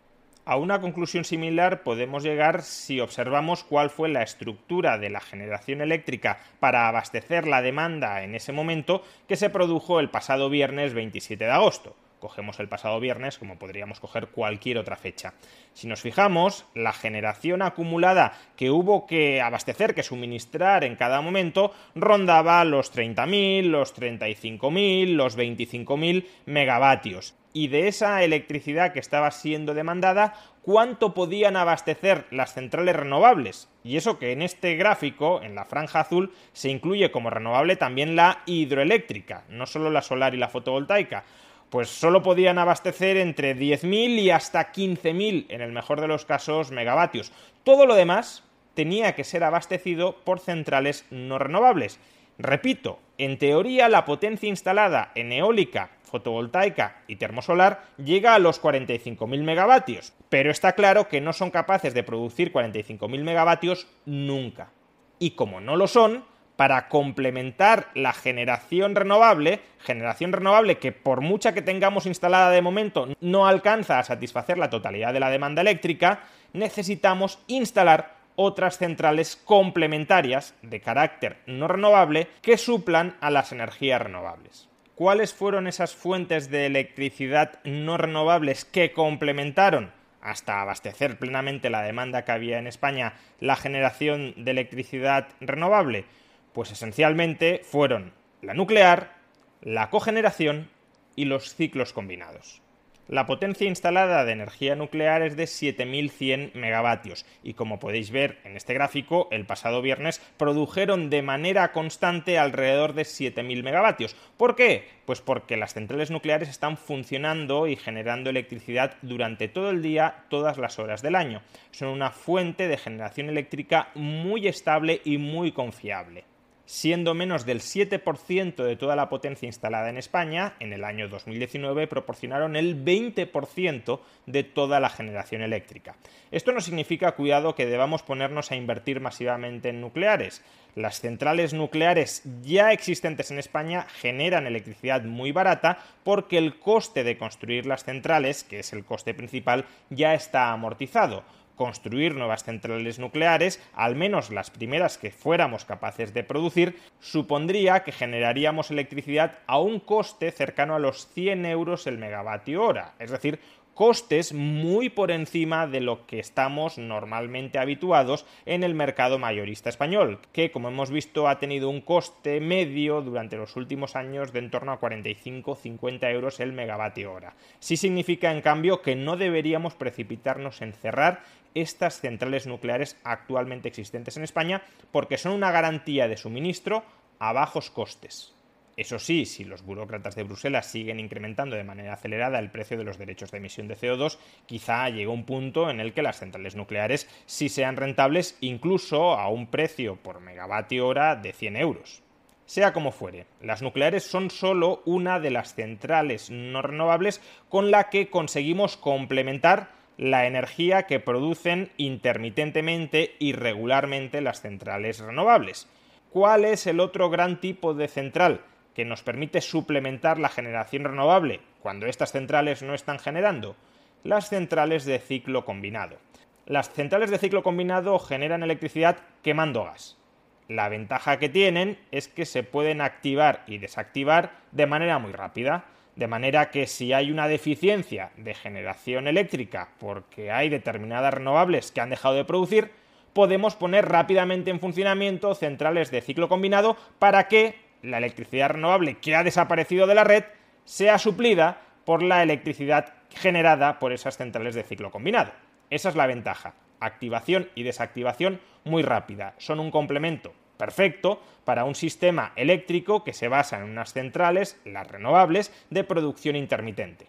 A 0.49 0.57
una 0.57 0.81
conclusión 0.81 1.27
similar 1.27 1.83
podemos 1.83 2.23
llegar 2.23 2.63
si 2.63 3.01
observamos 3.01 3.65
cuál 3.65 3.91
fue 3.91 4.09
la 4.09 4.23
estructura 4.23 4.97
de 4.97 5.11
la 5.11 5.21
generación 5.21 5.83
eléctrica 5.83 6.39
para 6.59 6.89
abastecer 6.89 7.47
la 7.47 7.61
demanda 7.61 8.23
en 8.23 8.35
ese 8.35 8.53
momento 8.53 9.03
que 9.29 9.37
se 9.37 9.51
produjo 9.51 10.01
el 10.01 10.09
pasado 10.09 10.49
viernes 10.49 10.95
27 10.95 11.45
de 11.45 11.51
agosto 11.51 11.97
cogemos 12.19 12.59
el 12.61 12.69
pasado 12.69 12.99
viernes 12.99 13.39
como 13.39 13.59
podríamos 13.59 14.01
coger 14.01 14.29
cualquier 14.29 14.79
otra 14.79 14.97
fecha. 14.97 15.35
Si 15.73 15.87
nos 15.87 16.01
fijamos, 16.01 16.65
la 16.75 16.93
generación 16.93 17.63
acumulada 17.63 18.33
que 18.57 18.71
hubo 18.71 19.07
que 19.07 19.41
abastecer, 19.41 19.95
que 19.95 20.03
suministrar 20.03 20.83
en 20.83 20.97
cada 20.97 21.21
momento, 21.21 21.73
rondaba 21.95 22.65
los 22.65 22.93
30.000, 22.93 23.67
los 23.67 23.95
35.000, 23.97 25.15
los 25.15 25.39
25.000 25.39 26.27
megavatios. 26.47 27.35
Y 27.59 27.67
de 27.67 27.89
esa 27.89 28.23
electricidad 28.23 28.93
que 28.93 29.01
estaba 29.01 29.33
siendo 29.33 29.75
demandada, 29.75 30.35
¿cuánto 30.63 31.13
podían 31.13 31.57
abastecer 31.57 32.25
las 32.31 32.55
centrales 32.55 32.95
renovables? 32.95 33.69
Y 33.83 33.97
eso 33.97 34.21
que 34.21 34.31
en 34.31 34.43
este 34.43 34.77
gráfico, 34.77 35.43
en 35.43 35.57
la 35.57 35.65
franja 35.65 35.99
azul, 35.99 36.33
se 36.53 36.69
incluye 36.69 37.11
como 37.11 37.31
renovable 37.31 37.75
también 37.75 38.15
la 38.15 38.43
hidroeléctrica, 38.47 39.43
no 39.49 39.67
solo 39.67 39.91
la 39.91 40.03
solar 40.03 40.37
y 40.37 40.39
la 40.39 40.49
fotovoltaica 40.49 41.25
pues 41.69 41.89
solo 41.89 42.23
podían 42.23 42.59
abastecer 42.59 43.17
entre 43.17 43.57
10.000 43.57 44.21
y 44.21 44.31
hasta 44.31 44.73
15.000, 44.73 45.47
en 45.49 45.61
el 45.61 45.73
mejor 45.73 46.01
de 46.01 46.07
los 46.07 46.25
casos, 46.25 46.71
megavatios. 46.71 47.33
Todo 47.65 47.87
lo 47.87 47.97
demás 47.97 48.45
tenía 48.75 49.17
que 49.17 49.25
ser 49.25 49.43
abastecido 49.43 50.17
por 50.25 50.39
centrales 50.39 51.05
no 51.11 51.39
renovables. 51.39 51.99
Repito, 52.39 53.01
en 53.19 53.37
teoría 53.37 53.89
la 53.89 54.05
potencia 54.05 54.49
instalada 54.49 55.11
en 55.17 55.33
eólica, 55.33 55.91
fotovoltaica 56.09 57.03
y 57.07 57.17
termosolar 57.17 57.85
llega 57.97 58.35
a 58.35 58.39
los 58.39 58.61
45.000 58.61 59.43
megavatios, 59.43 60.13
pero 60.29 60.51
está 60.51 60.73
claro 60.73 61.09
que 61.09 61.21
no 61.21 61.33
son 61.33 61.51
capaces 61.51 61.95
de 61.95 62.03
producir 62.03 62.53
45.000 62.53 63.23
megavatios 63.23 63.87
nunca. 64.05 64.71
Y 65.19 65.33
como 65.33 65.61
no 65.61 65.77
lo 65.77 65.87
son, 65.87 66.25
para 66.59 66.89
complementar 66.89 67.87
la 67.95 68.13
generación 68.13 68.97
renovable, 68.97 69.61
generación 69.79 70.33
renovable 70.33 70.79
que 70.79 70.91
por 70.91 71.21
mucha 71.21 71.55
que 71.55 71.63
tengamos 71.63 72.05
instalada 72.05 72.51
de 72.51 72.63
momento 72.63 73.07
no 73.21 73.47
alcanza 73.47 74.01
a 74.01 74.05
satisfacer 74.05 74.59
la 74.59 74.69
totalidad 74.69 75.13
de 75.13 75.21
la 75.21 75.31
demanda 75.31 75.63
eléctrica, 75.63 76.25
necesitamos 76.53 77.39
instalar 77.47 78.19
otras 78.35 78.79
centrales 78.79 79.37
complementarias 79.37 80.55
de 80.63 80.81
carácter 80.81 81.39
no 81.47 81.69
renovable 81.69 82.29
que 82.43 82.57
suplan 82.57 83.17
a 83.21 83.31
las 83.31 83.53
energías 83.53 84.03
renovables. 84.03 84.68
¿Cuáles 84.99 85.33
fueron 85.33 85.69
esas 85.69 85.95
fuentes 85.95 86.51
de 86.51 86.67
electricidad 86.67 87.61
no 87.63 87.99
renovables 87.99 88.65
que 88.65 88.91
complementaron 88.91 89.93
hasta 90.21 90.61
abastecer 90.61 91.21
plenamente 91.21 91.71
la 91.71 91.83
demanda 91.83 92.25
que 92.25 92.33
había 92.33 92.59
en 92.59 92.67
España 92.67 93.15
la 93.39 93.55
generación 93.55 94.35
de 94.37 94.51
electricidad 94.51 95.29
renovable? 95.41 96.05
Pues 96.53 96.73
esencialmente 96.73 97.61
fueron 97.63 98.13
la 98.43 98.55
nuclear, 98.55 99.15
la 99.63 99.89
cogeneración 99.89 100.69
y 101.15 101.27
los 101.27 101.55
ciclos 101.55 101.93
combinados. 101.93 102.61
La 103.09 103.25
potencia 103.25 103.67
instalada 103.67 104.27
de 104.27 104.33
energía 104.33 104.77
nuclear 104.77 105.23
es 105.23 105.35
de 105.35 105.45
7.100 105.45 106.53
megavatios 106.53 107.25
y 107.43 107.55
como 107.55 107.79
podéis 107.79 108.11
ver 108.11 108.37
en 108.45 108.55
este 108.55 108.75
gráfico, 108.75 109.29
el 109.31 109.47
pasado 109.47 109.81
viernes 109.81 110.21
produjeron 110.37 111.09
de 111.09 111.23
manera 111.23 111.73
constante 111.73 112.39
alrededor 112.39 112.93
de 112.93 113.05
7.000 113.05 113.63
megavatios. 113.63 114.15
¿Por 114.37 114.57
qué? 114.57 114.87
Pues 115.07 115.23
porque 115.23 115.57
las 115.57 115.73
centrales 115.73 116.11
nucleares 116.11 116.51
están 116.51 116.77
funcionando 116.77 117.67
y 117.67 117.77
generando 117.77 118.29
electricidad 118.29 118.97
durante 119.01 119.49
todo 119.49 119.71
el 119.71 119.81
día, 119.81 120.27
todas 120.29 120.59
las 120.59 120.79
horas 120.79 121.01
del 121.01 121.15
año. 121.15 121.41
Son 121.71 121.89
una 121.89 122.11
fuente 122.11 122.69
de 122.69 122.77
generación 122.77 123.31
eléctrica 123.31 123.89
muy 123.95 124.49
estable 124.49 125.01
y 125.03 125.17
muy 125.17 125.53
confiable 125.53 126.25
siendo 126.69 127.15
menos 127.15 127.47
del 127.47 127.61
7% 127.61 128.63
de 128.63 128.77
toda 128.77 128.95
la 128.95 129.09
potencia 129.09 129.47
instalada 129.47 129.89
en 129.89 129.97
España, 129.97 130.53
en 130.61 130.75
el 130.75 130.85
año 130.85 131.09
2019 131.09 131.87
proporcionaron 131.87 132.57
el 132.57 132.85
20% 132.85 134.01
de 134.27 134.45
toda 134.45 134.79
la 134.79 134.91
generación 134.91 135.41
eléctrica. 135.41 135.97
Esto 136.31 136.53
no 136.53 136.61
significa, 136.61 137.13
cuidado, 137.13 137.55
que 137.55 137.65
debamos 137.65 138.03
ponernos 138.03 138.53
a 138.53 138.57
invertir 138.57 139.01
masivamente 139.01 139.71
en 139.71 139.81
nucleares. 139.81 140.45
Las 140.75 141.01
centrales 141.01 141.55
nucleares 141.55 142.23
ya 142.43 142.71
existentes 142.73 143.31
en 143.31 143.39
España 143.39 143.87
generan 144.03 144.47
electricidad 144.47 145.03
muy 145.05 145.33
barata 145.33 145.79
porque 146.05 146.37
el 146.37 146.59
coste 146.59 147.03
de 147.03 147.17
construir 147.17 147.65
las 147.65 147.85
centrales, 147.85 148.45
que 148.45 148.59
es 148.59 148.75
el 148.75 148.85
coste 148.85 149.15
principal, 149.15 149.65
ya 149.89 150.13
está 150.13 150.53
amortizado 150.53 151.25
construir 151.59 152.15
nuevas 152.15 152.45
centrales 152.45 152.99
nucleares, 152.99 153.63
al 153.75 153.97
menos 153.97 154.31
las 154.31 154.51
primeras 154.51 154.97
que 154.97 155.11
fuéramos 155.11 155.67
capaces 155.67 156.15
de 156.15 156.25
producir, 156.25 156.79
supondría 157.01 157.85
que 157.85 157.93
generaríamos 157.93 158.71
electricidad 158.71 159.41
a 159.47 159.59
un 159.59 159.81
coste 159.81 160.31
cercano 160.31 160.75
a 160.75 160.79
los 160.79 161.07
100 161.09 161.45
euros 161.45 161.87
el 161.87 161.99
megavatio 161.99 162.63
hora, 162.63 162.95
es 162.99 163.11
decir, 163.11 163.39
costes 163.79 164.33
muy 164.33 164.89
por 164.89 165.13
encima 165.13 165.69
de 165.69 165.81
lo 165.81 166.05
que 166.05 166.19
estamos 166.19 166.79
normalmente 166.79 167.61
habituados 167.61 168.27
en 168.45 168.65
el 168.65 168.75
mercado 168.75 169.21
mayorista 169.21 169.69
español, 169.69 170.19
que 170.33 170.51
como 170.51 170.67
hemos 170.67 170.91
visto 170.91 171.29
ha 171.29 171.39
tenido 171.39 171.71
un 171.71 171.81
coste 171.81 172.41
medio 172.41 173.03
durante 173.03 173.37
los 173.37 173.55
últimos 173.55 173.95
años 173.95 174.33
de 174.33 174.41
en 174.41 174.51
torno 174.51 174.73
a 174.73 174.81
45-50 174.81 176.11
euros 176.13 176.41
el 176.41 176.53
megavatio 176.53 177.13
hora. 177.13 177.37
Sí 177.61 177.77
significa 177.77 178.33
en 178.33 178.41
cambio 178.41 178.83
que 178.83 178.97
no 178.97 179.17
deberíamos 179.17 179.77
precipitarnos 179.77 180.61
en 180.61 180.73
cerrar 180.73 181.23
estas 181.55 182.01
centrales 182.01 182.47
nucleares 182.47 182.97
actualmente 183.05 183.69
existentes 183.69 184.17
en 184.17 184.25
España 184.25 184.63
porque 184.93 185.19
son 185.19 185.33
una 185.33 185.51
garantía 185.51 186.09
de 186.09 186.17
suministro 186.17 186.85
a 187.19 187.33
bajos 187.33 187.71
costes. 187.71 188.35
Eso 188.79 189.01
sí, 189.01 189.25
si 189.25 189.43
los 189.43 189.63
burócratas 189.63 190.15
de 190.15 190.23
Bruselas 190.23 190.67
siguen 190.67 191.01
incrementando 191.01 191.57
de 191.57 191.65
manera 191.65 191.95
acelerada 191.95 192.39
el 192.39 192.53
precio 192.53 192.79
de 192.79 192.85
los 192.85 192.97
derechos 192.97 193.33
de 193.33 193.39
emisión 193.39 193.67
de 193.67 193.77
CO2, 193.77 194.19
quizá 194.47 194.89
llegue 194.89 195.09
un 195.09 195.25
punto 195.25 195.69
en 195.69 195.81
el 195.81 195.93
que 195.93 196.03
las 196.03 196.21
centrales 196.21 196.55
nucleares 196.55 197.09
sí 197.27 197.49
sean 197.49 197.77
rentables 197.77 198.39
incluso 198.41 199.15
a 199.15 199.29
un 199.31 199.49
precio 199.49 199.97
por 199.97 200.21
megavatio 200.21 200.87
hora 200.87 201.17
de 201.17 201.33
100 201.33 201.57
euros. 201.57 202.03
Sea 202.47 202.73
como 202.73 202.93
fuere, 202.93 203.27
las 203.43 203.63
nucleares 203.63 204.05
son 204.05 204.31
solo 204.31 204.81
una 204.87 205.19
de 205.19 205.33
las 205.33 205.55
centrales 205.57 206.31
no 206.31 206.63
renovables 206.63 207.21
con 207.49 207.73
la 207.73 207.91
que 207.91 208.11
conseguimos 208.11 208.77
complementar 208.77 209.71
la 209.99 210.27
energía 210.27 210.85
que 210.85 211.01
producen 211.01 211.73
intermitentemente 211.77 213.17
y 213.19 213.33
regularmente 213.33 214.21
las 214.21 214.41
centrales 214.41 215.01
renovables. 215.01 215.69
¿Cuál 216.11 216.45
es 216.45 216.67
el 216.69 216.81
otro 216.81 217.11
gran 217.11 217.41
tipo 217.41 217.75
de 217.75 217.89
central 217.89 218.41
que 218.75 218.85
nos 218.85 219.03
permite 219.03 219.41
suplementar 219.41 220.19
la 220.19 220.29
generación 220.29 220.85
renovable 220.85 221.41
cuando 221.61 221.87
estas 221.87 222.13
centrales 222.13 222.63
no 222.63 222.75
están 222.75 223.01
generando? 223.01 223.57
Las 224.05 224.29
centrales 224.29 224.85
de 224.85 225.01
ciclo 225.01 225.45
combinado. 225.45 225.99
Las 226.47 226.71
centrales 226.71 227.11
de 227.11 227.19
ciclo 227.19 227.43
combinado 227.43 227.99
generan 227.99 228.45
electricidad 228.45 228.99
quemando 229.23 229.65
gas. 229.65 229.99
La 230.47 230.69
ventaja 230.69 231.19
que 231.19 231.29
tienen 231.29 231.79
es 231.91 232.07
que 232.07 232.25
se 232.25 232.45
pueden 232.45 232.81
activar 232.81 233.43
y 233.49 233.59
desactivar 233.59 234.31
de 234.53 234.67
manera 234.67 234.99
muy 234.99 235.13
rápida. 235.13 235.65
De 235.99 236.07
manera 236.07 236.51
que 236.51 236.69
si 236.69 236.93
hay 236.93 237.11
una 237.11 237.27
deficiencia 237.27 238.13
de 238.17 238.33
generación 238.33 239.09
eléctrica 239.09 239.71
porque 239.81 240.31
hay 240.31 240.49
determinadas 240.49 241.13
renovables 241.13 241.73
que 241.73 241.81
han 241.81 241.91
dejado 241.91 242.15
de 242.15 242.25
producir, 242.25 242.71
podemos 243.13 243.57
poner 243.57 243.89
rápidamente 243.89 244.53
en 244.53 244.61
funcionamiento 244.61 245.35
centrales 245.35 245.91
de 245.91 246.01
ciclo 246.01 246.29
combinado 246.29 246.77
para 247.01 247.27
que 247.27 247.57
la 247.83 247.99
electricidad 247.99 248.51
renovable 248.51 248.99
que 248.99 249.17
ha 249.17 249.25
desaparecido 249.25 249.89
de 249.89 249.97
la 249.97 250.05
red 250.05 250.23
sea 250.65 250.99
suplida 250.99 251.63
por 251.85 252.05
la 252.05 252.23
electricidad 252.23 252.95
generada 253.11 253.81
por 253.81 253.93
esas 253.93 254.17
centrales 254.17 254.55
de 254.55 254.63
ciclo 254.63 254.93
combinado. 254.93 255.33
Esa 255.69 255.89
es 255.89 255.97
la 255.97 256.07
ventaja. 256.07 256.55
Activación 256.79 257.49
y 257.57 257.65
desactivación 257.65 258.41
muy 258.63 258.85
rápida. 258.85 259.35
Son 259.39 259.59
un 259.59 259.73
complemento 259.73 260.33
perfecto 260.59 261.23
para 261.45 261.65
un 261.65 261.75
sistema 261.75 262.33
eléctrico 262.37 263.05
que 263.05 263.15
se 263.15 263.29
basa 263.29 263.57
en 263.59 263.65
unas 263.65 263.95
centrales, 263.95 264.61
las 264.67 264.87
renovables, 264.87 265.51
de 265.71 265.85
producción 265.85 266.37
intermitente. 266.37 267.07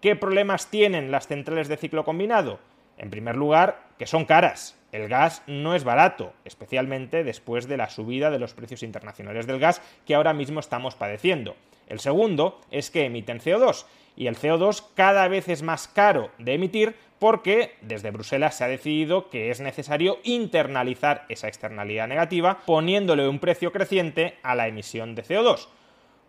¿Qué 0.00 0.16
problemas 0.16 0.70
tienen 0.70 1.10
las 1.10 1.26
centrales 1.26 1.68
de 1.68 1.76
ciclo 1.76 2.04
combinado? 2.04 2.58
En 2.96 3.10
primer 3.10 3.36
lugar, 3.36 3.88
que 3.98 4.06
son 4.06 4.24
caras. 4.24 4.78
El 4.92 5.08
gas 5.08 5.42
no 5.46 5.74
es 5.74 5.84
barato, 5.84 6.32
especialmente 6.44 7.24
después 7.24 7.66
de 7.66 7.76
la 7.76 7.88
subida 7.88 8.30
de 8.30 8.38
los 8.38 8.54
precios 8.54 8.82
internacionales 8.82 9.46
del 9.46 9.58
gas 9.58 9.80
que 10.06 10.14
ahora 10.14 10.34
mismo 10.34 10.60
estamos 10.60 10.94
padeciendo. 10.94 11.56
El 11.86 12.00
segundo 12.00 12.60
es 12.70 12.90
que 12.90 13.04
emiten 13.04 13.40
CO2 13.40 13.86
y 14.16 14.26
el 14.26 14.36
CO2 14.36 14.84
cada 14.94 15.28
vez 15.28 15.48
es 15.48 15.62
más 15.62 15.88
caro 15.88 16.30
de 16.38 16.54
emitir 16.54 16.96
porque 17.22 17.76
desde 17.82 18.10
Bruselas 18.10 18.56
se 18.56 18.64
ha 18.64 18.66
decidido 18.66 19.30
que 19.30 19.52
es 19.52 19.60
necesario 19.60 20.18
internalizar 20.24 21.24
esa 21.28 21.46
externalidad 21.46 22.08
negativa 22.08 22.58
poniéndole 22.66 23.28
un 23.28 23.38
precio 23.38 23.70
creciente 23.70 24.38
a 24.42 24.56
la 24.56 24.66
emisión 24.66 25.14
de 25.14 25.22
CO2. 25.22 25.68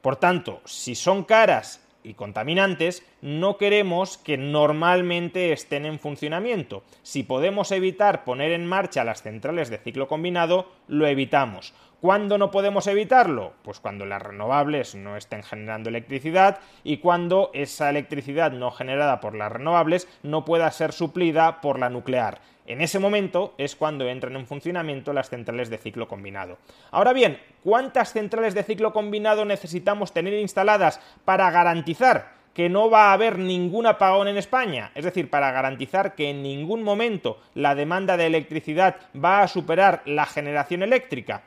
Por 0.04 0.18
tanto, 0.18 0.62
si 0.66 0.94
son 0.94 1.24
caras 1.24 1.84
y 2.04 2.14
contaminantes, 2.14 3.04
no 3.24 3.58
queremos 3.58 4.20
que 4.20 4.38
normalmente 4.38 5.52
estén 5.52 5.88
en 5.88 5.98
funcionamiento. 5.98 6.84
Si 7.02 7.24
podemos 7.24 7.72
evitar 7.72 8.24
poner 8.24 8.52
en 8.52 8.68
marcha 8.68 9.04
las 9.04 9.24
centrales 9.24 9.72
de 9.72 9.80
ciclo 9.80 10.08
combinado, 10.08 10.70
lo 10.88 11.08
evitamos. 11.08 11.74
¿Cuándo 12.04 12.38
no 12.38 12.52
podemos 12.52 12.86
evitarlo? 12.88 13.54
Pues 13.64 13.80
cuando 13.80 14.06
las 14.06 14.22
renovables 14.22 14.94
no 14.94 15.16
estén 15.16 15.42
generando 15.42 15.88
electricidad 15.88 16.60
y 16.84 16.98
cuando 16.98 17.50
esa 17.54 17.90
electricidad 17.90 18.52
no 18.52 18.72
generada 18.72 19.22
por 19.22 19.36
las 19.36 19.50
renovables 19.50 20.10
no 20.22 20.44
pueda 20.44 20.70
ser 20.72 20.92
suplida 20.92 21.62
por 21.62 21.80
la 21.80 21.90
nuclear. 21.90 22.42
En 22.66 22.82
ese 22.82 23.00
momento 23.00 23.54
es 23.58 23.78
cuando 23.78 24.06
entran 24.10 24.36
en 24.36 24.46
funcionamiento 24.48 25.14
las 25.14 25.30
centrales 25.30 25.70
de 25.70 25.78
ciclo 25.78 26.10
combinado. 26.10 26.58
Ahora 26.92 27.14
bien, 27.14 27.40
¿cuántas 27.64 28.12
centrales 28.12 28.54
de 28.54 28.64
ciclo 28.64 28.92
combinado 28.92 29.46
necesitamos 29.46 30.12
tener 30.12 30.34
instaladas 30.34 31.00
para 31.24 31.50
garantizar 31.52 32.34
que 32.54 32.68
no 32.68 32.90
va 32.90 33.12
a 33.12 33.14
haber 33.14 33.40
ningún 33.40 33.86
apagón 33.88 34.28
en 34.28 34.38
España, 34.38 34.92
es 34.94 35.06
decir, 35.06 35.30
para 35.30 35.52
garantizar 35.54 36.16
que 36.16 36.32
en 36.32 36.44
ningún 36.44 36.84
momento 36.84 37.40
la 37.56 37.76
demanda 37.76 38.18
de 38.18 38.26
electricidad 38.26 38.98
va 39.16 39.42
a 39.42 39.48
superar 39.48 40.02
la 40.06 40.26
generación 40.26 40.84
eléctrica 40.84 41.44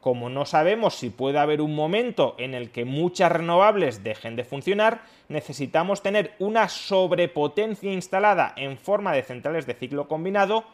como 0.00 0.28
no 0.28 0.46
sabemos 0.46 0.94
si 0.94 1.10
puede 1.10 1.38
haber 1.38 1.60
un 1.60 1.74
momento 1.74 2.34
en 2.38 2.54
el 2.54 2.70
que 2.70 2.84
muchas 2.84 3.32
renovables 3.32 4.04
dejen 4.04 4.36
de 4.36 4.44
funcionar, 4.44 5.02
necesitamos 5.28 6.02
tener 6.02 6.34
una 6.38 6.68
sobrepotencia 6.68 7.92
instalada 7.92 8.52
en 8.56 8.78
forma 8.78 9.12
de 9.12 9.22
centrales 9.22 9.66
de 9.66 9.74
ciclo 9.74 10.08
combinado 10.08 10.64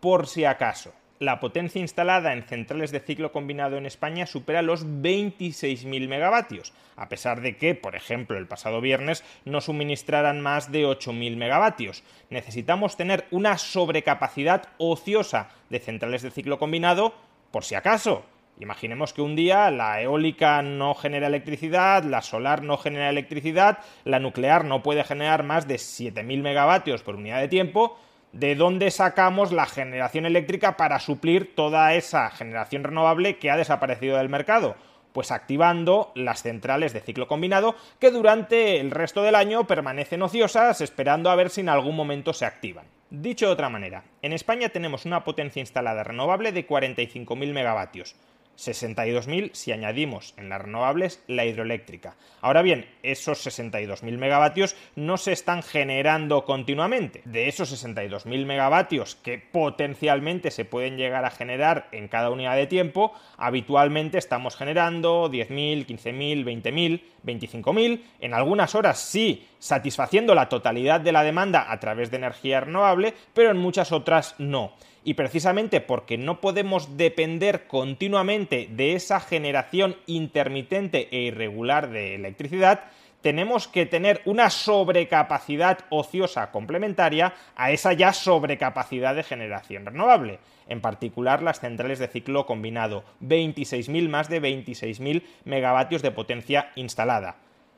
por 0.00 0.26
si 0.26 0.44
acaso. 0.44 0.92
La 1.20 1.40
potencia 1.40 1.80
instalada 1.80 2.32
en 2.32 2.44
centrales 2.44 2.92
de 2.92 3.00
ciclo 3.00 3.32
combinado 3.32 3.76
en 3.76 3.86
España 3.86 4.24
supera 4.24 4.62
los 4.62 4.86
26.000 4.86 6.06
megavatios, 6.06 6.72
a 6.94 7.08
pesar 7.08 7.40
de 7.40 7.56
que, 7.56 7.74
por 7.74 7.96
ejemplo, 7.96 8.38
el 8.38 8.46
pasado 8.46 8.80
viernes 8.80 9.24
no 9.44 9.60
suministraran 9.60 10.40
más 10.40 10.70
de 10.70 10.86
8.000 10.86 11.36
megavatios. 11.36 12.04
Necesitamos 12.30 12.96
tener 12.96 13.26
una 13.32 13.58
sobrecapacidad 13.58 14.68
ociosa 14.78 15.48
de 15.70 15.80
centrales 15.80 16.22
de 16.22 16.30
ciclo 16.30 16.60
combinado 16.60 17.14
por 17.50 17.64
si 17.64 17.74
acaso, 17.74 18.24
Imaginemos 18.60 19.12
que 19.12 19.22
un 19.22 19.36
día 19.36 19.70
la 19.70 20.02
eólica 20.02 20.62
no 20.62 20.94
genera 20.94 21.28
electricidad, 21.28 22.02
la 22.02 22.22
solar 22.22 22.62
no 22.62 22.76
genera 22.76 23.08
electricidad, 23.08 23.78
la 24.04 24.18
nuclear 24.18 24.64
no 24.64 24.82
puede 24.82 25.04
generar 25.04 25.44
más 25.44 25.68
de 25.68 25.76
7.000 25.76 26.42
megavatios 26.42 27.02
por 27.04 27.14
unidad 27.14 27.40
de 27.40 27.46
tiempo. 27.46 27.96
¿De 28.32 28.56
dónde 28.56 28.90
sacamos 28.90 29.52
la 29.52 29.66
generación 29.66 30.26
eléctrica 30.26 30.76
para 30.76 30.98
suplir 30.98 31.54
toda 31.54 31.94
esa 31.94 32.30
generación 32.30 32.82
renovable 32.82 33.38
que 33.38 33.50
ha 33.50 33.56
desaparecido 33.56 34.16
del 34.16 34.28
mercado? 34.28 34.74
Pues 35.12 35.30
activando 35.30 36.10
las 36.16 36.42
centrales 36.42 36.92
de 36.92 37.00
ciclo 37.00 37.28
combinado 37.28 37.76
que 38.00 38.10
durante 38.10 38.80
el 38.80 38.90
resto 38.90 39.22
del 39.22 39.36
año 39.36 39.66
permanecen 39.68 40.20
ociosas 40.22 40.80
esperando 40.80 41.30
a 41.30 41.36
ver 41.36 41.50
si 41.50 41.60
en 41.60 41.68
algún 41.68 41.94
momento 41.94 42.32
se 42.32 42.44
activan. 42.44 42.86
Dicho 43.10 43.46
de 43.46 43.52
otra 43.52 43.70
manera, 43.70 44.04
en 44.20 44.34
España 44.34 44.68
tenemos 44.68 45.06
una 45.06 45.24
potencia 45.24 45.60
instalada 45.60 46.04
renovable 46.04 46.52
de 46.52 46.66
45.000 46.66 47.52
megavatios. 47.54 48.16
62.000 48.58 49.50
si 49.52 49.70
añadimos 49.70 50.34
en 50.36 50.48
las 50.48 50.60
renovables 50.60 51.22
la 51.28 51.44
hidroeléctrica. 51.44 52.16
Ahora 52.40 52.62
bien, 52.62 52.86
esos 53.02 53.46
62.000 53.46 54.18
megavatios 54.18 54.74
no 54.96 55.16
se 55.16 55.32
están 55.32 55.62
generando 55.62 56.44
continuamente. 56.44 57.22
De 57.24 57.48
esos 57.48 57.72
62.000 57.72 58.44
megavatios 58.46 59.14
que 59.14 59.38
potencialmente 59.38 60.50
se 60.50 60.64
pueden 60.64 60.96
llegar 60.96 61.24
a 61.24 61.30
generar 61.30 61.88
en 61.92 62.08
cada 62.08 62.30
unidad 62.30 62.56
de 62.56 62.66
tiempo, 62.66 63.12
habitualmente 63.36 64.18
estamos 64.18 64.56
generando 64.56 65.30
10.000, 65.30 65.86
15.000, 65.86 66.44
20.000, 66.44 67.02
25.000, 67.24 68.00
en 68.20 68.34
algunas 68.34 68.74
horas 68.74 68.98
sí, 68.98 69.46
satisfaciendo 69.60 70.34
la 70.34 70.48
totalidad 70.48 71.00
de 71.00 71.12
la 71.12 71.22
demanda 71.22 71.70
a 71.70 71.78
través 71.78 72.10
de 72.10 72.16
energía 72.16 72.60
renovable, 72.60 73.14
pero 73.34 73.50
en 73.50 73.58
muchas 73.58 73.92
otras 73.92 74.34
no 74.38 74.72
y 75.08 75.14
precisamente 75.14 75.80
porque 75.80 76.18
no 76.18 76.38
podemos 76.42 76.98
depender 76.98 77.66
continuamente 77.66 78.68
de 78.70 78.92
esa 78.92 79.20
generación 79.20 79.96
intermitente 80.04 81.08
e 81.10 81.22
irregular 81.22 81.88
de 81.88 82.14
electricidad, 82.14 82.84
tenemos 83.22 83.68
que 83.68 83.86
tener 83.86 84.20
una 84.26 84.50
sobrecapacidad 84.50 85.78
ociosa 85.88 86.50
complementaria 86.50 87.32
a 87.56 87.70
esa 87.70 87.94
ya 87.94 88.12
sobrecapacidad 88.12 89.14
de 89.14 89.22
generación 89.22 89.86
renovable, 89.86 90.40
en 90.68 90.82
particular 90.82 91.42
las 91.42 91.60
centrales 91.60 91.98
de 92.00 92.08
ciclo 92.08 92.44
combinado, 92.44 93.02
26.000 93.22 94.10
más 94.10 94.28
de 94.28 94.42
26.000 94.42 95.22
megavatios 95.46 96.02
de 96.02 96.10
potencia 96.10 96.70
instalada. 96.74 97.36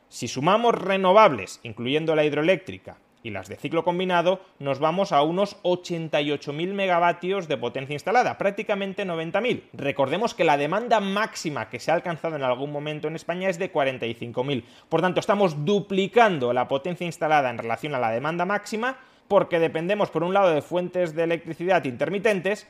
Si 0.09 0.27
sumamos 0.27 0.75
renovables, 0.75 1.61
incluyendo 1.63 2.17
la 2.17 2.25
hidroeléctrica, 2.25 2.97
y 3.23 3.31
las 3.31 3.49
de 3.49 3.57
ciclo 3.57 3.85
combinado, 3.85 4.41
nos 4.59 4.79
vamos 4.79 5.13
a 5.13 5.23
unos 5.23 5.63
88.000 5.63 6.73
megavatios 6.73 7.49
de 7.49 7.57
potencia 7.57 7.95
instalada, 7.95 8.39
prácticamente 8.39 9.05
90.000. 9.05 9.65
Recordemos 9.73 10.35
que 10.35 10.45
la 10.45 10.57
demanda 10.57 11.01
máxima 11.01 11.69
que 11.69 11.81
se 11.81 11.91
ha 11.91 11.95
alcanzado 11.95 12.37
en 12.37 12.43
algún 12.43 12.73
momento 12.73 13.09
en 13.09 13.17
España 13.17 13.49
es 13.49 13.59
de 13.59 13.73
45.000. 13.73 14.65
Por 14.89 15.01
tanto, 15.01 15.21
estamos 15.21 15.65
duplicando 15.65 16.53
la 16.53 16.69
potencia 16.69 17.07
instalada 17.07 17.51
en 17.51 17.59
relación 17.59 17.95
a 17.95 17.99
la 17.99 18.11
demanda 18.11 18.45
máxima 18.45 18.99
porque 19.29 19.61
dependemos 19.61 20.11
por 20.11 20.25
un 20.25 20.35
lado 20.35 20.51
de 20.51 20.63
fuentes 20.63 21.15
de 21.15 21.23
electricidad 21.23 21.85
intermitentes 21.85 22.67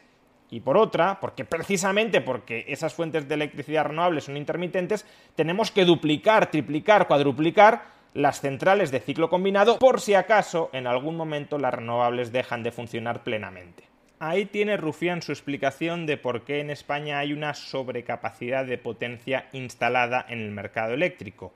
y 0.50 0.60
por 0.60 0.76
otra, 0.76 1.20
porque 1.20 1.44
precisamente 1.44 2.20
porque 2.20 2.64
esas 2.68 2.92
fuentes 2.92 3.28
de 3.28 3.34
electricidad 3.34 3.86
renovables 3.86 4.24
son 4.24 4.36
intermitentes, 4.36 5.06
tenemos 5.36 5.70
que 5.70 5.84
duplicar, 5.84 6.50
triplicar, 6.50 7.06
cuadruplicar 7.06 7.99
las 8.14 8.40
centrales 8.40 8.90
de 8.90 9.01
ciclo 9.01 9.29
combinado 9.29 9.79
por 9.79 10.01
si 10.01 10.14
acaso 10.14 10.70
en 10.73 10.87
algún 10.87 11.16
momento 11.16 11.59
las 11.59 11.75
renovables 11.75 12.33
dejan 12.33 12.62
de 12.62 12.73
funcionar 12.73 13.23
plenamente. 13.23 13.85
Ahí 14.18 14.44
tiene 14.44 14.77
Rufián 14.77 15.23
su 15.23 15.33
explicación 15.33 16.05
de 16.07 16.16
por 16.16 16.42
qué 16.44 16.61
en 16.61 16.70
España 16.70 17.18
hay 17.18 17.33
una 17.33 17.55
sobrecapacidad 17.55 18.66
de 18.66 18.77
potencia 18.77 19.49
instalada 19.53 20.25
en 20.29 20.40
el 20.40 20.51
mercado 20.51 20.92
eléctrico, 20.92 21.53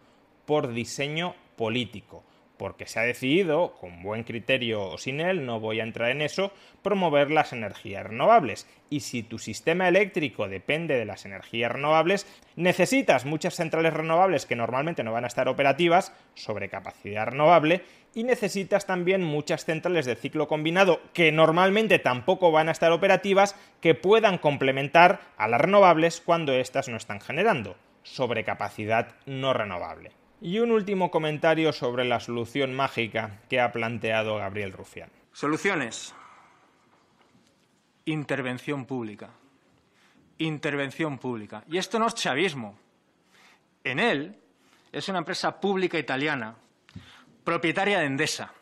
por 0.46 0.72
diseño 0.72 1.34
político 1.56 2.24
porque 2.64 2.86
se 2.86 2.98
ha 2.98 3.02
decidido, 3.02 3.74
con 3.78 4.02
buen 4.02 4.22
criterio 4.22 4.84
o 4.84 4.96
sin 4.96 5.20
él, 5.20 5.44
no 5.44 5.60
voy 5.60 5.80
a 5.80 5.82
entrar 5.82 6.10
en 6.10 6.22
eso, 6.22 6.50
promover 6.80 7.30
las 7.30 7.52
energías 7.52 8.06
renovables. 8.06 8.66
Y 8.88 9.00
si 9.00 9.22
tu 9.22 9.38
sistema 9.38 9.86
eléctrico 9.86 10.48
depende 10.48 10.96
de 10.96 11.04
las 11.04 11.26
energías 11.26 11.70
renovables, 11.70 12.26
necesitas 12.56 13.26
muchas 13.26 13.56
centrales 13.56 13.92
renovables 13.92 14.46
que 14.46 14.56
normalmente 14.56 15.04
no 15.04 15.12
van 15.12 15.24
a 15.24 15.26
estar 15.26 15.46
operativas, 15.46 16.14
sobre 16.32 16.70
capacidad 16.70 17.26
renovable, 17.26 17.82
y 18.14 18.24
necesitas 18.24 18.86
también 18.86 19.22
muchas 19.22 19.66
centrales 19.66 20.06
de 20.06 20.16
ciclo 20.16 20.48
combinado 20.48 21.02
que 21.12 21.32
normalmente 21.32 21.98
tampoco 21.98 22.50
van 22.50 22.70
a 22.70 22.72
estar 22.72 22.92
operativas, 22.92 23.56
que 23.82 23.94
puedan 23.94 24.38
complementar 24.38 25.20
a 25.36 25.48
las 25.48 25.60
renovables 25.60 26.22
cuando 26.22 26.54
éstas 26.54 26.88
no 26.88 26.96
están 26.96 27.20
generando, 27.20 27.76
sobre 28.04 28.42
capacidad 28.42 29.16
no 29.26 29.52
renovable. 29.52 30.12
Y 30.44 30.58
un 30.58 30.72
último 30.72 31.10
comentario 31.10 31.72
sobre 31.72 32.04
la 32.04 32.20
solución 32.20 32.74
mágica 32.74 33.40
que 33.48 33.62
ha 33.62 33.72
planteado 33.72 34.36
Gabriel 34.36 34.74
Rufián. 34.74 35.08
Soluciones. 35.32 36.14
Intervención 38.04 38.84
pública. 38.84 39.30
intervención 40.36 41.16
pública. 41.16 41.64
Y 41.66 41.78
esto 41.78 41.98
no 41.98 42.08
es 42.08 42.14
chavismo. 42.14 42.78
En 43.84 43.98
él 43.98 44.36
es 44.92 45.08
una 45.08 45.20
empresa 45.20 45.58
pública 45.58 45.98
italiana, 45.98 46.54
propietaria 47.42 48.00
de 48.00 48.04
Endesa. 48.04 48.52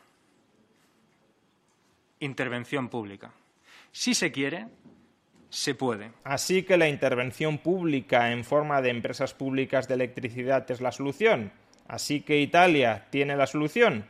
Intervención 2.21 2.89
pública. 2.91 3.33
Si 3.91 4.15
se 4.15 4.31
quiere, 4.31 4.69
se 5.51 5.75
puede. 5.75 6.13
Así 6.23 6.63
que 6.63 6.77
la 6.77 6.89
intervención 6.89 7.59
pública 7.59 8.31
en 8.31 8.45
forma 8.45 8.81
de 8.81 8.91
empresas 8.91 9.35
públicas 9.35 9.89
de 9.89 9.95
electricidad 9.95 10.71
es 10.71 10.81
la 10.81 10.93
solución. 10.93 11.51
Así 11.89 12.21
que 12.21 12.41
Italia 12.41 13.07
tiene 13.11 13.37
la 13.37 13.47
solución. 13.47 14.05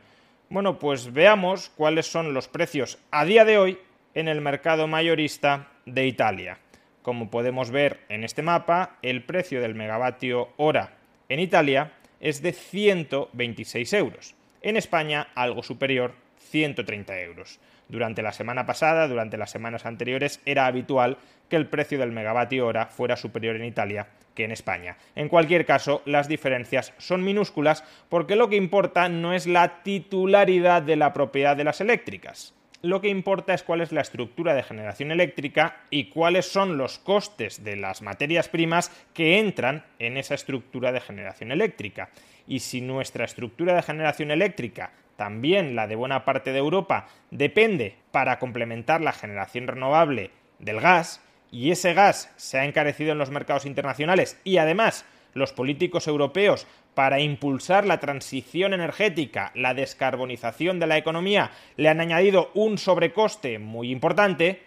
Bueno, 0.49 0.79
pues 0.79 1.13
veamos 1.13 1.69
cuáles 1.75 2.05
son 2.05 2.33
los 2.33 2.47
precios 2.47 2.99
a 3.11 3.25
día 3.25 3.45
de 3.45 3.57
hoy 3.57 3.79
en 4.13 4.27
el 4.27 4.41
mercado 4.41 4.87
mayorista 4.87 5.69
de 5.85 6.05
Italia. 6.07 6.59
Como 7.01 7.29
podemos 7.29 7.71
ver 7.71 8.01
en 8.09 8.23
este 8.23 8.41
mapa, 8.41 8.97
el 9.01 9.23
precio 9.23 9.61
del 9.61 9.75
megavatio 9.75 10.49
hora 10.57 10.93
en 11.27 11.39
Italia 11.39 11.91
es 12.19 12.41
de 12.41 12.53
126 12.53 13.93
euros. 13.93 14.35
En 14.61 14.77
España, 14.77 15.27
algo 15.35 15.63
superior, 15.63 16.13
130 16.49 17.19
euros. 17.21 17.59
Durante 17.89 18.21
la 18.21 18.31
semana 18.31 18.65
pasada, 18.65 19.07
durante 19.07 19.37
las 19.37 19.51
semanas 19.51 19.85
anteriores, 19.85 20.41
era 20.45 20.65
habitual 20.65 21.17
que 21.49 21.55
el 21.55 21.67
precio 21.67 21.99
del 21.99 22.11
megavatio 22.11 22.65
hora 22.65 22.87
fuera 22.87 23.15
superior 23.15 23.55
en 23.55 23.65
Italia 23.65 24.07
que 24.33 24.45
en 24.45 24.51
España. 24.51 24.97
En 25.15 25.29
cualquier 25.29 25.65
caso, 25.65 26.01
las 26.05 26.27
diferencias 26.27 26.93
son 26.97 27.23
minúsculas 27.23 27.83
porque 28.09 28.35
lo 28.35 28.49
que 28.49 28.55
importa 28.55 29.09
no 29.09 29.33
es 29.33 29.45
la 29.45 29.83
titularidad 29.83 30.81
de 30.81 30.95
la 30.95 31.13
propiedad 31.13 31.55
de 31.55 31.65
las 31.65 31.81
eléctricas. 31.81 32.53
Lo 32.81 32.99
que 32.99 33.07
importa 33.07 33.53
es 33.53 33.63
cuál 33.63 33.79
es 33.79 33.93
la 33.93 34.01
estructura 34.01 34.53
de 34.53 34.63
generación 34.63 35.11
eléctrica 35.11 35.77
y 35.89 36.09
cuáles 36.09 36.51
son 36.51 36.77
los 36.77 36.99
costes 36.99 37.63
de 37.63 37.77
las 37.77 38.01
materias 38.01 38.49
primas 38.49 38.91
que 39.13 39.39
entran 39.39 39.85
en 39.99 40.17
esa 40.17 40.35
estructura 40.35 40.91
de 40.91 40.99
generación 40.99 41.53
eléctrica. 41.53 42.09
Y 42.45 42.59
si 42.59 42.81
nuestra 42.81 43.23
estructura 43.23 43.73
de 43.73 43.83
generación 43.83 44.31
eléctrica 44.31 44.91
también 45.15 45.75
la 45.75 45.87
de 45.87 45.95
buena 45.95 46.25
parte 46.25 46.51
de 46.51 46.59
Europa, 46.59 47.07
depende 47.31 47.95
para 48.11 48.39
complementar 48.39 49.01
la 49.01 49.13
generación 49.13 49.67
renovable 49.67 50.31
del 50.59 50.79
gas, 50.79 51.21
y 51.53 51.69
ese 51.69 51.93
gas 51.93 52.33
se 52.35 52.57
ha 52.57 52.65
encarecido 52.65 53.11
en 53.11 53.19
los 53.19 53.29
mercados 53.29 53.65
internacionales 53.65 54.39
y 54.43 54.57
además 54.57 55.05
los 55.33 55.53
políticos 55.53 56.07
europeos 56.07 56.65
para 56.95 57.19
impulsar 57.19 57.85
la 57.85 57.99
transición 57.99 58.73
energética, 58.73 59.51
la 59.55 59.73
descarbonización 59.73 60.79
de 60.79 60.87
la 60.87 60.97
economía, 60.97 61.51
le 61.77 61.89
han 61.89 62.01
añadido 62.01 62.51
un 62.53 62.77
sobrecoste 62.77 63.59
muy 63.59 63.91
importante, 63.91 64.63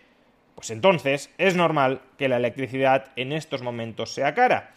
pues 0.54 0.70
entonces 0.70 1.30
es 1.38 1.56
normal 1.56 2.00
que 2.18 2.28
la 2.28 2.36
electricidad 2.36 3.06
en 3.16 3.32
estos 3.32 3.62
momentos 3.62 4.12
sea 4.12 4.34
cara. 4.34 4.72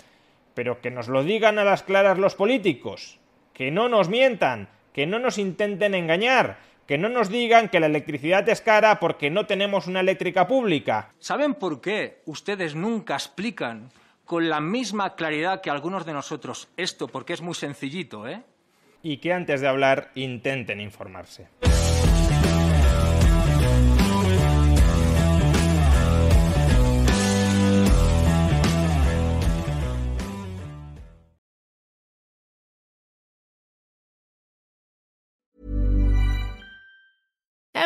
Pero 0.54 0.82
que 0.82 0.92
nos 0.92 1.08
lo 1.08 1.24
digan 1.24 1.58
a 1.58 1.64
las 1.64 1.84
claras 1.84 2.18
los 2.18 2.36
políticos, 2.36 3.20
que 3.54 3.72
no 3.72 3.88
nos 3.88 4.10
mientan, 4.10 4.68
que 4.94 5.06
no 5.06 5.20
nos 5.20 5.38
intenten 5.38 5.96
engañar, 5.96 6.58
que 6.88 6.98
no 6.98 7.10
nos 7.10 7.30
digan 7.30 7.70
que 7.70 7.80
la 7.80 7.86
electricidad 7.86 8.48
es 8.50 8.62
cara 8.62 9.00
porque 9.00 9.30
no 9.30 9.46
tenemos 9.46 9.88
una 9.88 10.00
eléctrica 10.00 10.48
pública. 10.48 11.14
¿Saben 11.20 11.54
por 11.54 11.82
qué 11.82 12.22
ustedes 12.26 12.74
nunca 12.74 13.14
explican 13.14 13.92
con 14.26 14.50
la 14.50 14.60
misma 14.60 15.16
claridad 15.16 15.62
que 15.62 15.70
algunos 15.70 16.06
de 16.06 16.14
nosotros 16.14 16.68
esto? 16.78 17.08
Porque 17.08 17.34
es 17.34 17.42
muy 17.42 17.54
sencillito, 17.54 18.28
¿eh? 18.28 18.42
Y 19.04 19.18
que 19.18 19.34
antes 19.34 19.62
de 19.62 19.68
hablar 19.68 20.12
intenten 20.16 20.82
informarse. 20.82 21.48